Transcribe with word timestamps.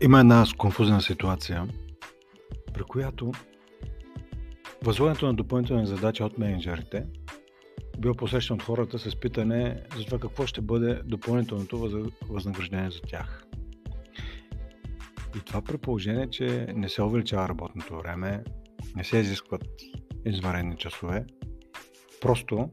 Има 0.00 0.20
една 0.20 0.44
конфузна 0.58 1.00
ситуация, 1.00 1.68
при 2.74 2.82
която 2.82 3.32
възлагането 4.84 5.26
на 5.26 5.34
допълнителни 5.34 5.86
задачи 5.86 6.22
от 6.22 6.38
менеджерите 6.38 7.06
бил 7.98 8.14
посрещан 8.14 8.54
от 8.54 8.62
хората 8.62 8.98
с 8.98 9.20
питане 9.20 9.82
за 9.96 10.04
това 10.04 10.18
какво 10.18 10.46
ще 10.46 10.60
бъде 10.60 11.00
допълнителното 11.04 12.10
възнаграждение 12.28 12.90
за 12.90 13.00
тях. 13.00 13.44
И 15.36 15.40
това 15.46 15.62
при 15.62 15.78
положение, 15.78 16.30
че 16.30 16.66
не 16.74 16.88
се 16.88 17.02
увеличава 17.02 17.48
работното 17.48 17.96
време, 17.96 18.44
не 18.96 19.04
се 19.04 19.18
изискват 19.18 19.64
извънредни 20.26 20.76
часове, 20.76 21.26
просто 22.20 22.70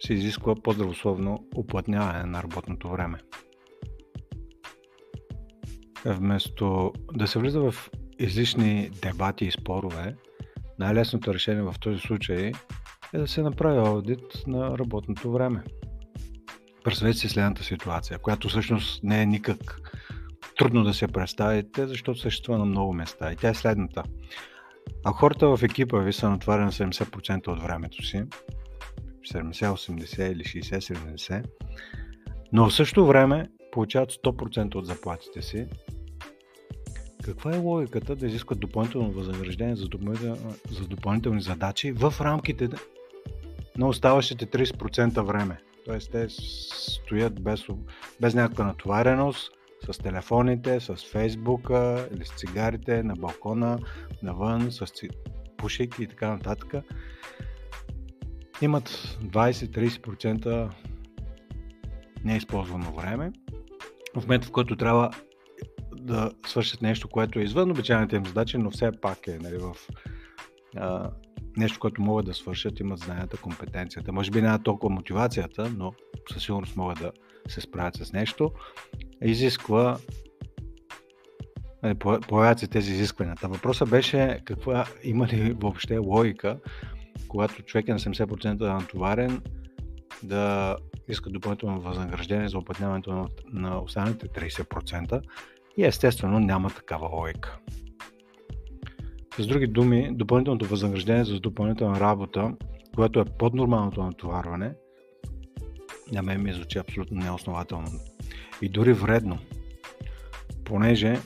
се 0.00 0.14
изисква 0.14 0.54
по-здравословно 0.54 1.48
уплътняване 1.56 2.24
на 2.24 2.42
работното 2.42 2.88
време. 2.88 3.18
Вместо 6.04 6.92
да 7.14 7.26
се 7.26 7.38
влиза 7.38 7.60
в 7.60 7.90
излишни 8.18 8.90
дебати 9.02 9.44
и 9.44 9.50
спорове, 9.50 10.16
най-лесното 10.78 11.34
решение 11.34 11.62
в 11.62 11.74
този 11.80 12.00
случай 12.00 12.52
е 13.12 13.18
да 13.18 13.28
се 13.28 13.42
направи 13.42 13.78
аудит 13.78 14.46
на 14.46 14.78
работното 14.78 15.32
време. 15.32 15.64
Представете 16.84 17.18
си 17.18 17.28
следната 17.28 17.64
ситуация, 17.64 18.18
която 18.18 18.48
всъщност 18.48 19.04
не 19.04 19.22
е 19.22 19.26
никак 19.26 19.80
трудно 20.58 20.84
да 20.84 20.94
се 20.94 21.08
представите, 21.08 21.86
защото 21.86 22.20
съществува 22.20 22.58
на 22.58 22.64
много 22.64 22.92
места. 22.92 23.32
И 23.32 23.36
тя 23.36 23.48
е 23.48 23.54
следната. 23.54 24.02
А 25.04 25.12
хората 25.12 25.56
в 25.56 25.62
екипа 25.62 25.98
ви 25.98 26.12
са 26.12 26.30
натварени 26.30 26.64
на 26.64 26.72
70% 26.72 27.48
от 27.48 27.62
времето 27.62 28.02
си, 28.02 28.22
70-80 29.32 30.32
или 30.32 30.44
60-70, 30.44 31.44
но 32.52 32.68
в 32.68 32.74
същото 32.74 33.06
време 33.06 33.48
получават 33.72 34.12
100% 34.12 34.74
от 34.74 34.86
заплатите 34.86 35.42
си, 35.42 35.66
каква 37.24 37.54
е 37.54 37.58
логиката 37.58 38.16
да 38.16 38.26
изискват 38.26 38.60
допълнително 38.60 39.12
възнаграждение 39.12 39.76
за, 39.76 39.88
допълнител... 39.88 40.36
за 40.70 40.88
допълнителни 40.88 41.42
задачи 41.42 41.92
в 41.92 42.14
рамките 42.20 42.68
на 43.76 43.88
оставащите 43.88 44.46
30% 44.46 45.22
време? 45.22 45.60
Тоест 45.84 46.12
те 46.12 46.26
стоят 46.28 47.42
без, 47.42 47.64
без 48.20 48.34
някаква 48.34 48.64
натовареност, 48.64 49.52
с 49.90 49.98
телефоните, 49.98 50.80
с 50.80 50.96
фейсбука 50.96 52.08
или 52.14 52.24
с 52.24 52.34
цигарите 52.36 53.02
на 53.02 53.14
балкона, 53.14 53.78
навън, 54.22 54.72
с 54.72 54.86
ци... 54.86 55.08
пушейки 55.56 56.02
и 56.02 56.06
така 56.06 56.30
нататък. 56.30 56.74
Имат 58.62 58.88
20-30% 59.24 60.70
неизползвано 62.24 62.92
време. 62.92 63.32
В 64.16 64.22
момента, 64.22 64.46
в 64.46 64.52
който 64.52 64.76
трябва 64.76 65.10
да 66.00 66.30
свършат 66.46 66.82
нещо, 66.82 67.08
което 67.08 67.38
е 67.38 67.42
извън 67.42 67.70
обичайните 67.70 68.16
им 68.16 68.26
задачи, 68.26 68.58
но 68.58 68.70
все 68.70 68.90
пак 69.00 69.26
е 69.26 69.38
нали, 69.38 69.58
в 69.58 69.76
а, 70.76 71.10
нещо, 71.56 71.80
което 71.80 72.02
могат 72.02 72.26
да 72.26 72.34
свършат, 72.34 72.80
имат 72.80 72.98
знанията, 72.98 73.36
компетенцията. 73.36 74.12
Може 74.12 74.30
би 74.30 74.42
няма 74.42 74.62
толкова 74.62 74.94
мотивацията, 74.94 75.72
но 75.76 75.92
със 76.32 76.42
сигурност 76.42 76.76
могат 76.76 76.98
да 76.98 77.12
се 77.48 77.60
справят 77.60 77.94
с 77.94 78.12
нещо. 78.12 78.50
Изисква 79.24 79.98
появяват 82.28 82.58
се 82.58 82.66
тези 82.66 82.92
изисквания. 82.92 83.34
Въпросът 83.42 83.90
беше 83.90 84.40
каква 84.44 84.86
има 85.02 85.26
ли 85.26 85.52
въобще 85.52 85.98
логика, 85.98 86.58
когато 87.28 87.62
човек 87.62 87.88
е 87.88 87.92
на 87.92 87.98
70% 87.98 88.60
натоварен, 88.60 89.42
да 90.22 90.76
иска 91.08 91.30
допълнително 91.30 91.80
възнаграждение 91.80 92.48
за 92.48 92.58
опътняването 92.58 93.12
на, 93.12 93.28
на 93.52 93.82
останалите 93.82 94.28
30%. 94.28 95.22
И 95.76 95.84
естествено 95.84 96.40
няма 96.40 96.70
такава 96.70 97.08
логика. 97.08 97.58
С 99.38 99.46
други 99.46 99.66
думи, 99.66 100.10
допълнителното 100.12 100.66
възнаграждение 100.66 101.24
за 101.24 101.40
допълнителна 101.40 102.00
работа, 102.00 102.54
което 102.94 103.20
е 103.20 103.24
под 103.24 103.54
нормалното 103.54 104.02
натоварване, 104.02 104.74
на 106.12 106.22
мен 106.22 106.42
ми 106.42 106.52
звучи 106.52 106.78
абсолютно 106.78 107.20
неоснователно. 107.20 107.88
И 108.62 108.68
дори 108.68 108.92
вредно, 108.92 109.38
понеже 110.64 111.18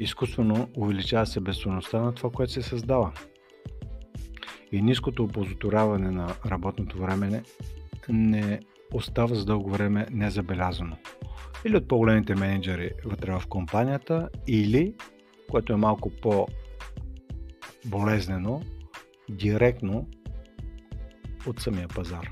изкуствено 0.00 0.68
увеличава 0.76 1.26
себестоеността 1.26 2.00
на 2.00 2.14
това, 2.14 2.30
което 2.30 2.52
се 2.52 2.62
създава. 2.62 3.12
И 4.72 4.82
ниското 4.82 5.24
опозоторяване 5.24 6.10
на 6.10 6.34
работното 6.46 6.98
време 6.98 7.42
не 8.08 8.60
остава 8.92 9.34
за 9.34 9.44
дълго 9.44 9.70
време 9.70 10.06
незабелязано 10.10 10.96
или 11.64 11.76
от 11.76 11.88
по-големите 11.88 12.34
менеджери 12.34 12.90
вътре 13.04 13.32
в 13.32 13.42
компанията, 13.48 14.28
или, 14.46 14.94
което 15.50 15.72
е 15.72 15.76
малко 15.76 16.10
по-болезнено, 16.22 18.62
директно 19.30 20.06
от 21.46 21.60
самия 21.60 21.88
пазар. 21.88 22.30